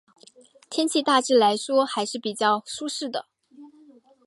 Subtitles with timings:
[0.67, 3.27] 天气大致来说还是比较舒适的。